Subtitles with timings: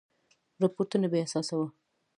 [0.61, 1.67] رپوټونه بې اساسه وه.